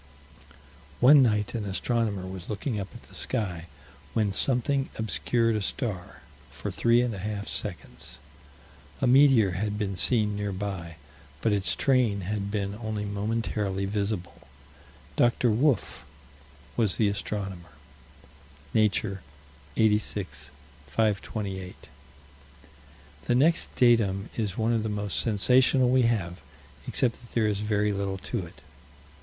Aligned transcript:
One 0.99 1.21
night 1.21 1.53
an 1.53 1.63
astronomer 1.63 2.25
was 2.25 2.49
looking 2.49 2.79
up 2.79 2.87
at 2.95 3.03
the 3.03 3.13
sky, 3.13 3.67
when 4.13 4.31
something 4.31 4.89
obscured 4.97 5.55
a 5.55 5.61
star, 5.61 6.23
for 6.49 6.71
three 6.71 7.01
and 7.03 7.13
a 7.13 7.19
half 7.19 7.47
seconds. 7.47 8.17
A 8.99 9.05
meteor 9.05 9.51
had 9.51 9.77
been 9.77 9.95
seen 9.95 10.35
nearby, 10.35 10.95
but 11.39 11.53
its 11.53 11.75
train 11.75 12.21
had 12.21 12.49
been 12.49 12.73
only 12.81 13.05
momentarily 13.05 13.85
visible. 13.85 14.41
Dr. 15.15 15.51
Wolf 15.51 16.03
was 16.75 16.95
the 16.97 17.07
astronomer 17.07 17.73
(Nature, 18.73 19.21
86 19.77 20.49
528). 20.87 21.75
The 23.25 23.35
next 23.35 23.69
datum 23.75 24.31
is 24.35 24.57
one 24.57 24.73
of 24.73 24.81
the 24.81 24.89
most 24.89 25.19
sensational 25.19 25.89
we 25.89 26.09
have, 26.09 26.41
except 26.87 27.21
that 27.21 27.29
there 27.35 27.45
is 27.45 27.59
very 27.59 27.91
little 27.93 28.17
to 28.17 28.47
it. 28.47 28.61